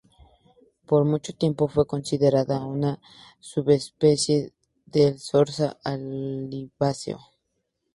Por 0.87 1.05
mucho 1.05 1.31
tiempo 1.31 1.67
fue 1.67 1.85
considerada 1.85 2.65
una 2.65 2.99
subespecie 3.39 4.51
del 4.87 5.19
zorzal 5.19 5.77
oliváceo. 5.85 7.19